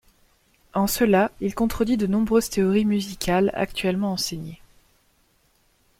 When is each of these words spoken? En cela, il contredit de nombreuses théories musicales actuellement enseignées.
En 0.73 0.87
cela, 0.87 1.31
il 1.41 1.53
contredit 1.53 1.95
de 1.95 2.07
nombreuses 2.07 2.49
théories 2.49 2.85
musicales 2.85 3.51
actuellement 3.53 4.13
enseignées. 4.13 4.59